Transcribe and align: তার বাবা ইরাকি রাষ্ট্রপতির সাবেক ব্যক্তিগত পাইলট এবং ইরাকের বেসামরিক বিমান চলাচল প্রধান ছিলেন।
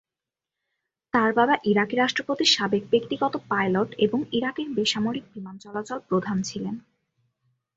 তার 1.13 1.29
বাবা 1.33 1.55
ইরাকি 1.63 1.95
রাষ্ট্রপতির 1.95 2.53
সাবেক 2.55 2.83
ব্যক্তিগত 2.89 3.33
পাইলট 3.49 3.89
এবং 3.99 4.19
ইরাকের 4.31 4.67
বেসামরিক 4.69 5.25
বিমান 5.33 5.55
চলাচল 5.57 5.99
প্রধান 6.09 6.37
ছিলেন। 6.41 6.75